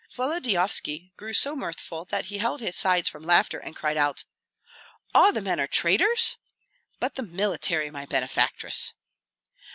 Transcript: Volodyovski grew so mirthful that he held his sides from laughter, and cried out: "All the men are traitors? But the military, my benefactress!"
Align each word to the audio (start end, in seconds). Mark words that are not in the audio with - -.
Volodyovski 0.17 1.11
grew 1.15 1.31
so 1.31 1.55
mirthful 1.55 2.05
that 2.05 2.25
he 2.25 2.39
held 2.39 2.59
his 2.59 2.75
sides 2.75 3.07
from 3.07 3.21
laughter, 3.21 3.59
and 3.59 3.75
cried 3.75 3.97
out: 3.97 4.23
"All 5.13 5.31
the 5.31 5.41
men 5.43 5.59
are 5.59 5.67
traitors? 5.67 6.37
But 6.99 7.13
the 7.13 7.21
military, 7.23 7.91
my 7.91 8.07
benefactress!" 8.07 8.93